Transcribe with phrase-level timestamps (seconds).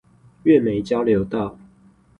[0.41, 1.59] 月眉交流道